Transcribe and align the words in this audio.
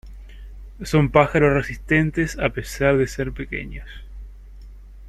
Son 0.83 1.11
pájaros 1.11 1.53
resistentes 1.53 2.35
a 2.39 2.49
pesar 2.49 2.97
de 2.97 3.05
ser 3.05 3.33
pequeños. 3.33 3.87